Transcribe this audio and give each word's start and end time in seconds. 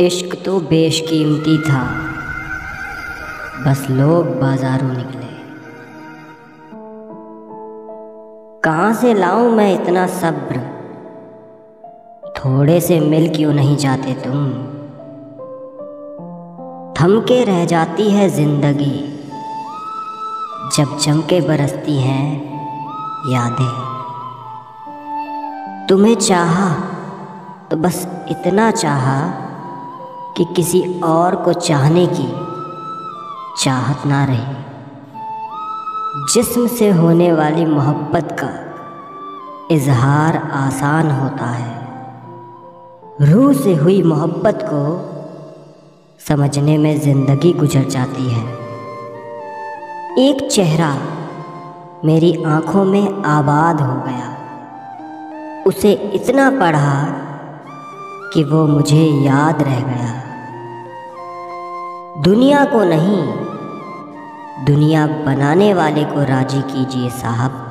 इश्क 0.00 0.42
तो 0.44 0.60
बेशकीमती 0.60 1.58
था। 1.58 1.84
बस 3.66 3.86
लोग 3.90 4.26
बाजारों 4.26 4.88
निकले। 4.88 5.26
कहाँ 8.64 8.94
से 8.94 9.14
लाऊं 9.14 9.50
मैं 9.50 9.82
इतना 9.82 10.06
सब्र? 10.06 10.60
थोड़े 12.36 12.80
से 12.80 13.00
मिल 13.00 13.36
क्यों 13.36 13.52
नहीं 13.52 13.76
जाते 13.76 14.14
तुम? 14.14 14.50
थम 16.94 17.20
के 17.20 17.44
रह 17.44 17.64
जाती 17.64 18.10
है 18.10 18.28
ज़िंदगी। 18.28 19.20
जब 20.76 20.98
जम 20.98 21.20
के 21.20 21.40
बरसती 21.40 22.00
हैं 22.00 22.42
यादें। 23.32 23.90
तुम्हें 25.86 26.14
चाहा 26.14 26.74
तो 27.70 27.76
बस 27.76 28.08
इतना 28.30 28.70
चाहा 28.70 29.49
कि 30.36 30.44
किसी 30.44 31.00
और 31.00 31.36
को 31.36 31.52
चाहने 31.52 32.06
की 32.06 32.32
चाहत 33.64 34.06
ना 34.06 34.24
रहे। 34.24 34.60
जिस्म 36.34 36.66
से 36.66 36.90
होने 36.90 37.32
वाली 37.32 37.66
मोहब्बत 37.66 38.36
का 38.44 38.50
इजहार 39.74 40.36
आसान 40.36 41.10
होता 41.10 41.46
है। 41.46 41.80
रूह 43.22 43.52
से 43.52 43.74
हुई 43.74 44.02
मोहब्बत 44.02 44.58
को 44.62 44.82
समझने 46.28 46.78
में 46.78 47.00
ज़िंदगी 47.00 47.52
गुजर 47.52 47.84
जाती 47.84 48.28
है। 48.30 48.44
एक 50.18 50.48
चेहरा 50.52 50.96
मेरी 52.04 52.44
आँखों 52.44 52.84
में 52.84 53.22
आबाद 53.22 53.80
हो 53.80 53.94
गया। 53.94 54.36
उसे 55.66 55.92
इतना 55.92 56.50
पढ़ा 56.50 57.02
कि 58.32 58.44
वो 58.44 58.66
मुझे 58.66 59.04
याद 59.04 59.62
रह 59.62 59.80
गया। 59.80 60.10
दुनिया 62.22 62.64
को 62.64 62.84
नहीं, 62.84 63.22
दुनिया 64.64 65.06
बनाने 65.06 65.74
वाले 65.74 66.04
को 66.04 66.24
राज़ी 66.24 66.62
कीजिए 66.62 67.10
साहब। 67.10 67.66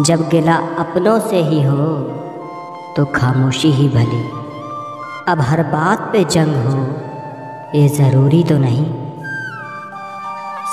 जब 0.00 0.28
गिला 0.28 0.56
अपनों 0.56 1.20
से 1.20 1.42
ही 1.42 1.62
हो 1.62 1.86
तो 2.96 3.04
खामोशी 3.04 3.70
ही 3.70 3.88
भली। 3.88 4.22
अब 5.28 5.40
हर 5.40 5.62
बात 5.62 6.00
पे 6.12 6.24
जंग 6.24 6.54
हो, 6.66 6.86
ये 7.78 7.88
ज़रूरी 7.88 8.44
तो 8.44 8.58
नहीं। 8.58 8.84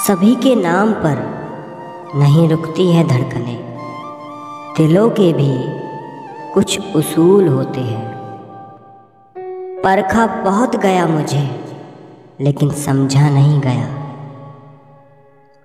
सभी 0.08 0.36
के 0.36 0.56
नाम 0.56 0.92
पर 0.94 1.24
नहीं 2.16 2.50
रुकती 2.50 2.92
हैं 2.92 3.08
धड़कनें। 3.08 3.78
दिलों 4.78 5.10
के 5.10 5.34
भी 5.34 5.52
कुछ 6.54 6.96
उसूल 6.96 7.48
होते 7.48 7.82
हैं। 7.82 8.17
परखा 9.88 10.28
बहुत 10.28 10.76
गया 10.76 11.08
मुझे, 11.08 11.66
लेकिन 12.42 12.70
समझा 12.70 13.30
नहीं 13.30 13.62
गया। 13.62 13.88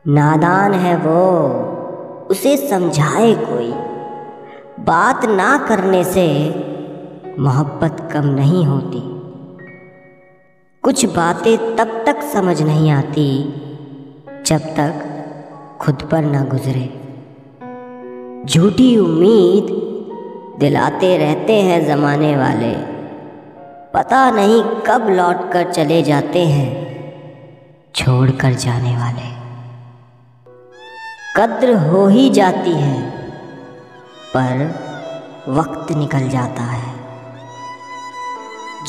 नादान 0.09 0.75
है 0.75 0.97
वो, 0.97 1.41
उसे 2.31 2.56
समझाए 2.56 3.34
कोई। 3.34 3.73
बात 4.84 5.25
ना 5.25 5.67
करने 5.69 6.05
से 6.05 6.48
मोहब्बत 7.39 8.11
कम 8.12 8.27
नहीं 8.27 8.65
होती। 8.65 9.00
कुछ 10.83 11.06
बातें 11.06 11.77
तब 11.77 12.05
तक 12.06 12.23
समझ 12.23 12.62
नहीं 12.62 12.91
आती, 12.91 13.45
जब 14.47 14.59
तक 14.59 14.95
खुद 15.81 16.09
पर 16.11 16.23
ना 16.23 16.45
गुजरे। 16.45 17.00
झूठी 18.47 18.98
उम्मीद 18.98 19.67
दिलाते 20.61 21.17
रहते 21.17 21.61
हैं 21.62 21.87
ज़माने 21.87 22.37
वाले। 22.37 22.91
पता 23.94 24.30
नहीं 24.30 24.62
कब 24.86 25.08
लौट 25.08 25.52
कर 25.52 25.72
चले 25.72 26.02
जाते 26.02 26.46
हैं। 26.46 26.68
छोड़ 27.94 28.30
कर 28.30 28.52
जाने 28.52 28.96
वाले। 28.96 29.30
कद्र 31.36 31.76
हो 31.76 32.06
ही 32.06 32.31
जाती 32.31 32.72
है, 32.72 33.10
पर 34.36 34.75
वक्त 35.48 35.92
निकल 35.92 36.28
जाता 36.28 36.62
है। 36.62 36.94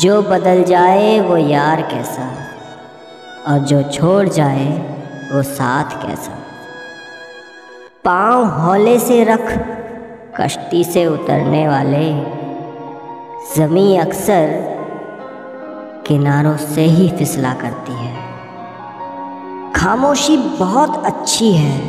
जो 0.02 0.22
बदल 0.22 0.63
जाए 0.63 1.19
वो 1.19 1.38
यार 1.38 1.81
कैसा, 1.81 2.34
और 3.47 3.59
जो 3.59 3.84
छोड़ 3.84 4.28
जाए 4.30 4.68
वो 5.34 5.44
साथ 5.44 6.08
कैसा। 6.08 6.38
पाँव 8.06 8.46
हौले 8.46 9.00
से 9.00 9.24
रख, 9.24 9.58
कश्ती 10.42 10.84
से 10.84 11.06
उतरने 11.06 11.68
वाले। 11.68 12.13
जमी 13.56 13.97
अक्सर 13.97 14.73
किनारों 16.08 16.58
से 16.58 16.81
ही 16.81 17.09
फिसला 17.09 17.53
करती 17.53 17.94
है। 17.94 18.18
खामोशी 19.75 20.38
बहुत 20.38 21.06
अच्छी 21.06 21.52
है। 21.52 21.81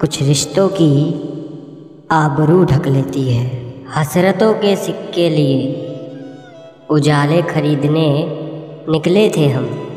कुछ 0.00 0.22
रिश्तों 0.22 0.68
की 0.68 1.24
आबरू 2.10 2.64
ढक 2.64 2.86
लेती 2.86 3.36
है। 3.36 3.74
हसरतों 3.96 4.54
के 4.54 4.76
सिक्के 4.76 5.30
लिए 5.30 5.84
उजाले 6.90 7.42
खरीदने 7.42 8.24
निकले 8.92 9.32
थे 9.36 9.48
हम। 9.48 9.88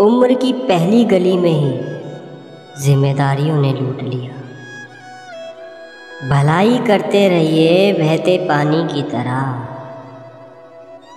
उम्र 0.00 0.34
की 0.34 0.52
पहली 0.52 1.04
गली 1.04 1.36
में 1.36 1.52
ही 1.52 1.78
जिम्मेदारियों 2.84 3.56
ने 3.56 3.72
लूट 3.72 4.02
लिया। 4.02 4.32
भलाई 6.28 6.78
करते 6.78 7.28
रहिए, 7.28 7.92
बहते 7.92 8.36
पानी 8.48 8.94
की 8.94 9.02
तरह। 9.02 9.68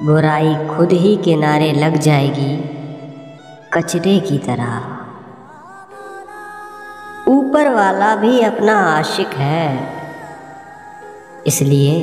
बुराई 0.03 0.55
खुद 0.67 0.91
ही 0.91 1.15
किनारे 1.17 1.71
लग 1.73 1.95
जाएगी, 1.97 2.55
कचरे 3.73 4.19
की 4.19 4.37
तरह। 4.37 4.73
ऊपर 7.27 7.69
वाला 7.73 8.15
भी 8.15 8.39
अपना 8.41 8.75
आशिक 8.87 9.33
है, 9.33 9.67
इसलिए 11.47 11.93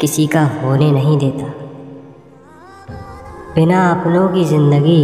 किसी 0.00 0.26
का 0.26 0.44
होने 0.44 0.90
नहीं 0.92 1.18
देता। 1.18 1.48
बिना 3.54 3.90
अपनों 3.90 4.28
की 4.28 4.44
ज़िंदगी 4.44 5.02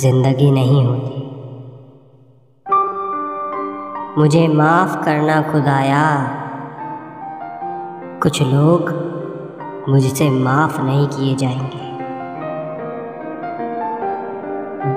ज़िंदगी 0.00 0.50
नहीं 0.50 0.84
होती। 0.84 1.18
मुझे 4.20 4.46
माफ़ 4.48 4.96
करना 5.04 5.40
खुदाया। 5.42 6.06
कुछ 8.22 8.42
लोग 8.42 8.90
मुझसे 9.90 10.30
माफ़ 10.30 10.80
नहीं 10.80 11.06
किए 11.06 11.34
जाएँगे। 11.34 11.90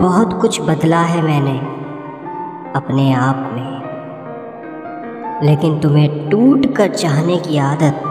बहुत 0.01 0.41
कुछ 0.41 0.61
बदला 0.61 0.99
है 0.99 1.21
मैंने 1.21 1.59
अपने 2.75 3.13
आप 3.13 3.35
में। 3.35 3.73
लेकिन 5.43 5.79
तुम्हें 5.79 6.29
टूट 6.29 6.75
कर 6.75 6.87
चाहने 6.87 7.37
की 7.37 7.57
आदत 7.57 8.03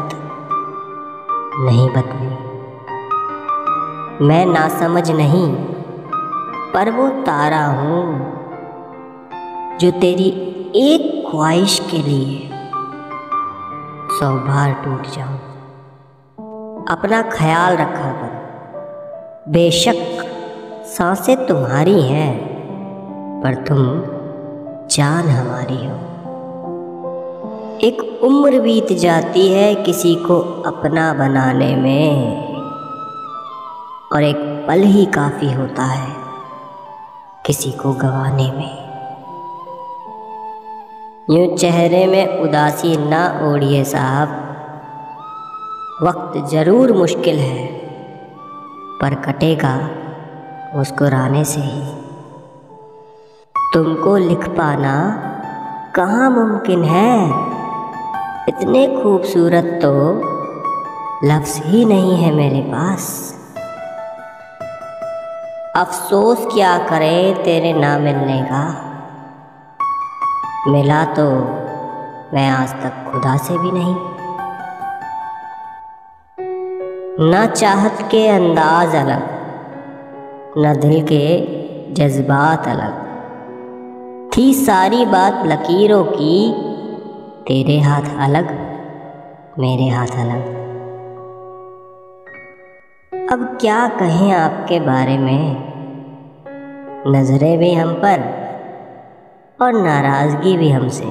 नहीं 1.56 1.88
बदली। 1.88 2.52
मैं 4.26 4.46
नासमझ 4.46 5.10
नहीं, 5.10 5.54
पर 6.74 6.90
वो 6.90 7.08
तारा 7.08 7.66
हूँ 7.66 8.32
जो 9.80 9.90
तेरी 9.90 10.28
एक 10.76 11.30
ख्वाहिश 11.30 11.88
के 11.90 11.98
लिए 11.98 12.50
सौ 14.10 14.34
बार 14.34 14.72
टूट 14.72 15.02
जाऊँ। 15.02 15.51
अपना 16.88 17.22
ख्याल 17.22 17.76
रखा 17.76 18.12
कर। 18.12 18.32
बेशक 19.48 19.94
साँसें 20.86 21.46
तुम्हारी 21.46 22.02
हैं, 22.02 22.38
पर 23.42 23.54
तुम 23.54 23.78
जान 24.86 25.28
हमारी 25.28 25.86
हो। 25.86 25.98
एक 27.80 28.20
उम्र 28.24 28.60
बीत 28.60 28.92
जाती 28.92 29.52
है 29.52 29.74
किसी 29.74 30.14
को 30.14 30.62
अपना 30.66 31.14
बनाने 31.14 31.76
में, 31.76 32.42
और 34.12 34.22
एक 34.22 34.64
पल 34.68 34.80
ही 34.80 35.04
काफ़ी 35.04 35.52
होता 35.52 35.82
है 35.82 36.16
किसी 37.46 37.70
को 37.70 37.92
गवाने 37.92 38.50
में। 38.52 38.82
यूँ 41.30 41.56
चेहरे 41.56 42.06
में 42.06 42.38
उदासी 42.38 42.96
ना 42.96 43.40
ओढ़िए 43.42 43.84
साहब। 43.84 44.41
वक्त 46.02 46.36
ज़रूर 46.50 46.92
मुश्किल 46.92 47.38
है, 47.38 47.66
पर 49.02 49.14
कटेगा 49.14 49.74
मुस्कुराने 50.76 51.44
से 51.44 51.60
ही। 51.60 51.82
तुमको 53.74 54.16
लिख 54.16 54.48
पाना 54.48 54.94
कहाँ 55.96 56.30
मुमकिन 56.30 56.84
है? 56.84 57.28
इतने 58.48 58.86
खूबसूरत 59.02 59.78
तो 59.82 59.92
लफ्ज़ 61.24 61.62
ही 61.62 61.84
नहीं 61.84 62.16
है 62.16 62.34
मेरे 62.34 62.60
पास। 62.60 63.08
अफसोस 65.76 66.46
क्या 66.54 66.78
करें 66.78 67.42
तेरे 67.44 67.72
ना 67.72 67.98
मिलने 67.98 68.42
का? 68.42 68.64
मिला 70.68 71.04
तो 71.04 71.28
मैं 72.34 72.48
आज 72.50 72.72
तक 72.72 73.12
खुदा 73.12 73.36
से 73.36 73.58
भी 73.58 73.70
नहीं। 73.70 74.11
न 77.24 77.46
चाहत 77.46 77.98
के 78.10 78.28
अंदाज 78.28 78.94
अलग, 78.94 79.22
न 80.58 80.80
दिल 80.80 81.02
के 81.02 81.38
जज्बात 81.92 82.68
अलग। 82.68 82.92
थी 84.36 84.54
सारी 84.54 85.04
बात 85.04 85.42
लकीरों 85.46 86.04
की, 86.04 86.52
तेरे 87.48 87.80
हाथ 87.80 88.02
अलग, 88.18 88.48
मेरे 89.58 89.88
हाथ 89.88 90.06
अलग। 90.06 90.46
अब 93.32 93.58
क्या 93.60 93.88
कहें 93.88 94.32
आपके 94.32 94.80
बारे 94.80 95.18
में? 95.18 95.72
नज़रें 97.06 97.58
भी 97.58 97.74
हम 97.74 97.92
पर, 97.92 98.20
और 99.60 99.72
नाराज़गी 99.72 100.56
भी 100.56 100.68
हमसे। 100.68 101.04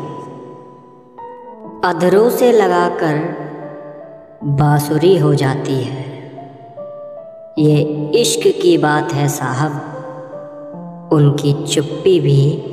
अधरों 1.88 2.30
से 2.30 2.52
लगाकर 2.52 3.41
बांसुरी 4.44 5.18
हो 5.18 5.36
जाती 5.36 5.84
है। 5.84 6.32
ये 7.60 7.82
इश्क 8.16 8.62
की 8.62 8.78
बात 8.78 9.14
है 9.14 9.28
साहब। 9.28 9.72
उनकी 11.14 11.68
चुप्पी 11.68 12.20
भी 12.20 12.64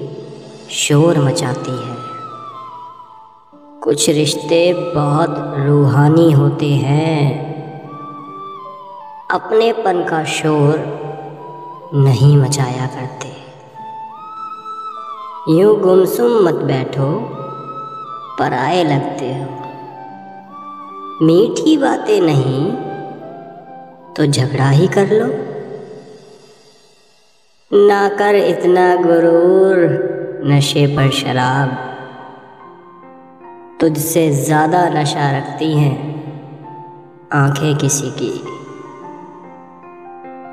शोर 0.71 1.19
मचाती 1.19 1.71
है। 1.71 1.97
कुछ 3.81 4.11
रिश्ते 4.11 4.93
बहुत 4.95 5.55
रूहानी 5.59 6.33
होते 6.33 6.71
हैं। 6.71 7.49
अपनेपन 9.31 10.05
का 10.05 10.25
शोर 10.25 10.99
नहीं 11.95 12.37
मचाया 12.37 12.87
करते। 12.87 13.29
यूँ 15.59 15.81
गुमसुम 15.81 16.45
मत 16.45 16.55
बैठो, 16.55 17.21
पर 18.39 18.53
आए 18.53 18.85
लगते 18.85 19.27
हो। 19.27 19.58
मीठी 21.23 21.77
बातें 21.77 22.21
नहीं 22.21 22.71
तो 24.15 24.27
झगड़ा 24.27 24.69
ही 24.71 24.87
कर 24.87 25.13
लो। 25.13 25.27
ना 27.71 28.09
कर 28.09 28.35
इतना 28.35 28.95
गुरूर, 28.97 29.79
नशे 30.47 30.87
पर 30.87 31.11
शराब। 31.11 31.71
तुझसे 33.81 34.31
ज़्यादा 34.31 34.89
नशा 34.89 35.31
रखती 35.39 35.73
हैं 35.73 35.97
आँखें 37.33 37.77
किसी 37.77 38.11
की। 38.11 38.31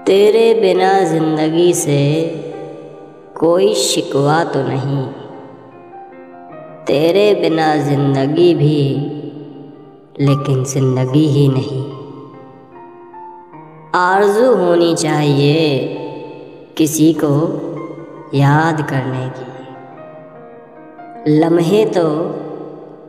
तेरे 0.06 0.54
बिना 0.54 1.00
ज़िंदगी 1.04 1.74
से 1.74 2.02
कोई 3.38 3.74
शिकवा 3.76 4.44
तो 4.44 4.64
नहीं। 4.64 5.06
तेरे 6.86 7.34
बिना 7.42 7.76
ज़िंदगी 7.78 8.54
भी 8.56 8.82
लेकिन 10.20 10.64
ज़िंदगी 10.64 11.28
ही 11.28 11.48
नहीं। 11.48 11.84
आरज़ू 13.96 14.56
होनी 14.56 14.96
चाहिए 14.96 15.80
किसी 16.78 17.14
को 17.14 17.32
याद 18.34 18.82
करने 18.90 19.30
की। 19.30 19.48
लम्हे 21.40 21.86
तो 21.86 22.06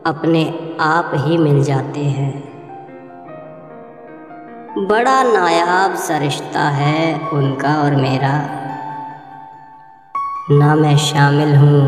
अपने 0.05 0.43
आप 0.81 1.11
ही 1.15 1.37
मिल 1.37 1.63
जाते 1.63 1.99
हैं। 1.99 2.33
बड़ा 4.87 5.23
नायाब 5.23 5.95
सा 5.95 6.17
रिश्ता 6.17 6.69
है 6.69 7.29
उनका 7.29 7.83
और 7.83 7.95
मेरा। 7.95 8.35
ना 10.51 10.75
मैं 10.75 10.97
शामिल 10.97 11.55
हूँ 11.55 11.81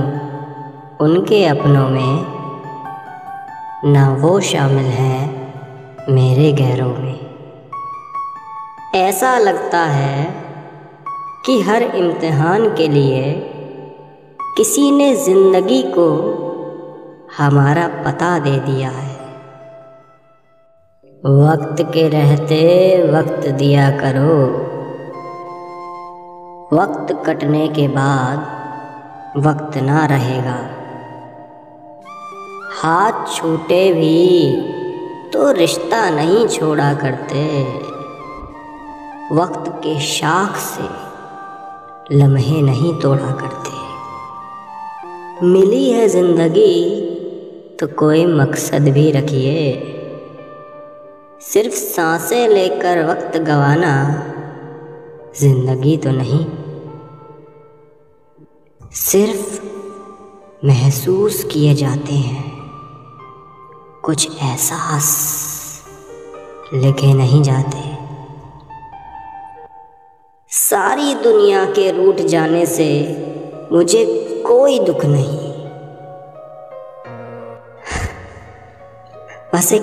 उनके 1.02 1.46
अपनों 1.46 1.90
में 1.90 2.39
ना 3.86 4.14
वो 4.14 4.40
शामिल 4.40 4.86
हैं 4.86 5.54
मेरे 6.10 6.52
गैरों 6.52 6.96
में। 6.96 7.20
ऐसा 8.96 9.38
लगता 9.38 9.80
है 9.80 10.36
कि 11.46 11.62
हर 11.62 11.82
इम्तिहान 11.82 12.76
के 12.76 12.88
लिए 12.88 13.34
किसी 14.58 14.92
ने 14.92 15.16
ज़िंदगी 15.16 15.84
को 15.84 16.10
हमारा 17.38 17.88
पता 17.88 18.40
दे 18.40 18.60
दिया 18.60 18.90
है। 18.90 19.16
वक्त 21.26 21.82
के 21.82 22.10
रहते 22.10 22.62
वक्त 23.12 23.50
दिया 23.50 23.92
करो। 23.92 24.44
वक्त 26.78 27.24
कटने 27.26 27.68
के 27.68 27.88
बाद 27.88 28.40
वक्त 29.38 29.78
ना 29.78 30.06
रहेगा। 30.06 30.79
हाथ 32.80 33.26
छूटे 33.28 33.92
भी 33.94 34.20
तो 35.34 35.52
रिश्ता 35.52 36.10
नहीं 36.10 36.48
छोड़ा 36.48 36.94
करते। 36.94 37.42
वक्त 39.36 39.68
के 39.84 40.00
शाख 40.02 40.56
से 40.58 40.88
लम्हे 42.16 42.62
नहीं 42.62 42.94
तोड़ा 43.02 43.32
करते। 43.42 43.72
मिली 45.48 45.90
है 45.90 46.08
ज़िंदगी 46.08 46.76
तो 47.80 47.88
कोई 48.00 48.26
मकसद 48.26 48.88
भी 48.90 49.12
रखिए। 49.12 49.72
सिर्फ़ 51.44 51.76
साँसें 51.76 52.48
लेकर 52.48 53.06
वक्त 53.06 53.38
गवाना 53.42 53.96
ज़िंदगी 55.40 55.98
तो 55.98 56.12
नहीं। 56.12 56.46
सिर्फ़ 59.02 59.60
महसूस 60.66 61.44
किए 61.44 61.74
जाते 61.76 62.14
हैं। 62.14 62.49
कुछ 64.10 64.30
एहसास 64.42 65.08
लिखे 66.74 67.14
नहीं 67.14 67.44
जाते। 67.44 67.98
सारी 70.50 71.16
दुनिया 71.16 71.66
के 71.66 71.92
रूठ 71.92 72.16
जाने 72.16 72.66
से 72.66 72.88
मुझे 73.72 74.06
कोई 74.48 74.80
दुख 74.80 75.06
नहीं। 75.06 75.52
बस 79.56 79.74
एक 79.74 79.82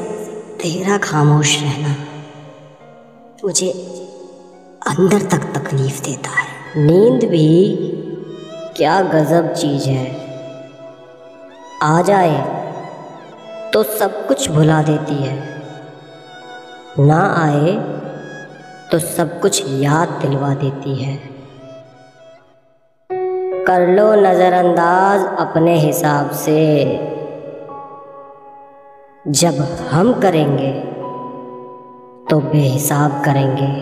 तेरा 0.63 0.99
खामोश 0.99 1.63
रहना 1.63 1.97
मुझे 3.45 3.71
अंदर 4.87 5.23
तक 5.23 5.39
तकलीफ़ 5.39 6.03
देता 6.03 6.31
है। 6.31 6.47
नींद 6.77 7.31
भी 7.31 7.77
क्या 8.77 9.01
गज़ब 9.01 9.55
चीज़ 9.55 9.89
है। 9.89 10.27
आ 11.83 12.03
जाए। 12.03 12.56
तो 13.77 13.83
सब 13.83 14.27
कुछ 14.27 14.51
भुला 14.51 14.83
देती 14.83 15.15
है। 15.15 15.39
ना 16.99 17.19
आए 17.37 17.73
तो 18.93 18.99
सब 18.99 19.41
कुछ 19.41 19.63
याद 19.67 20.09
दिलवा 20.09 20.55
देती 20.55 20.95
है। 20.95 21.17
कर 23.65 23.87
लो 23.89 24.15
नज़रअंदाज 24.15 25.27
अपने 25.39 25.75
हिसाब 25.75 26.31
से। 26.31 26.57
जब 29.29 29.55
हम 29.91 30.13
करेंगे 30.21 30.73
तो 32.31 32.41
बेहिसाब 32.41 33.23
करेंगे। 33.25 33.73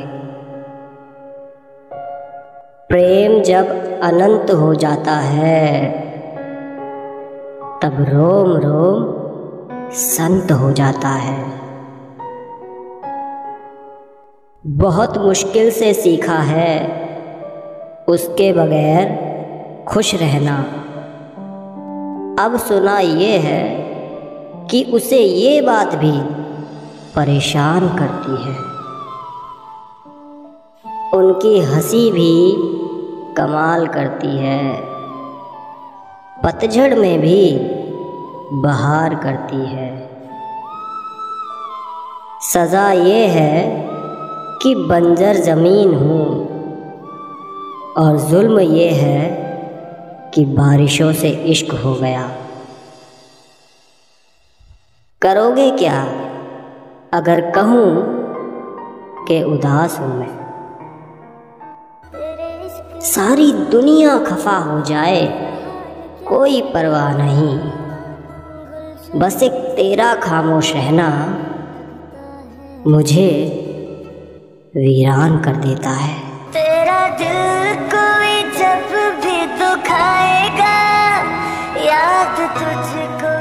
प्रेम 2.89 3.43
जब 3.43 3.69
अनंत 4.03 4.51
हो 4.51 4.75
जाता 4.75 5.13
है, 5.13 5.91
तब 7.83 8.07
रोम 8.09 8.57
रोम 8.57 9.24
संत 9.95 10.53
हो 10.53 10.73
जाता 10.73 11.09
है। 11.09 11.45
बहुत 14.67 15.19
मुश्किल 15.19 15.71
से 15.71 15.95
सीखा 15.95 16.39
है। 16.39 17.05
उसके 18.09 18.53
बगैर 18.53 19.09
खुश 19.89 20.15
रहना। 20.15 20.59
अब 22.45 22.57
सुना 22.57 22.99
ये 22.99 23.39
है 23.39 23.77
कि 24.67 24.85
उसे 24.85 25.19
ये 25.19 25.61
बात 25.61 25.95
भी 25.95 26.21
परेशान 27.15 27.81
करती 27.81 28.45
है। 28.45 28.59
उनकी 31.11 31.61
हँसी 31.61 32.13
भी 32.13 32.55
कमाल 33.35 33.87
करती 33.87 34.39
है। 34.39 34.81
पतझड़ 36.45 36.95
में 36.95 37.21
भी 37.21 37.71
बहार 38.53 39.15
करती 39.15 39.67
है। 39.67 40.11
सज़ा 42.41 42.93
ये 42.93 43.27
है 43.27 43.89
कि 44.63 44.75
बंजर 44.75 45.35
ज़मीन 45.35 45.95
हूँ। 45.95 46.55
और 47.95 48.19
जुल्म 48.19 48.61
ये 48.61 48.91
है 48.91 49.45
कि 50.35 50.45
बारिशों 50.45 51.13
से 51.13 51.29
इश्क 51.29 51.75
हो 51.75 51.95
गया। 51.95 52.31
करोगे 55.23 55.71
क्या 55.71 56.03
अगर 57.13 57.51
कहूँ 57.51 58.05
कि 59.29 59.43
उदास 59.43 59.99
हूँ 60.01 60.19
मैं? 60.19 60.45
सारी 63.01 63.53
दुनिया 63.53 64.19
खफा 64.19 64.57
हो 64.59 64.81
जाए, 64.81 65.27
कोई 66.29 66.61
परवाह 66.63 67.17
नहीं। 67.17 67.59
बस 69.17 69.43
एक 69.43 69.53
तेरा 69.77 70.15
खामोश 70.15 70.73
रहना 70.75 71.09
मुझे 72.87 73.29
वीरान 74.77 75.37
कर 75.39 75.57
देता 75.57 75.91
है। 75.91 76.15
तेरा 76.53 76.99
दिल 77.19 77.75
कोई 77.95 78.43
जब 78.59 78.91
भी 79.25 79.37
दुखाएगा, 79.61 80.75
याद 81.85 82.37
तुझको 82.59 83.33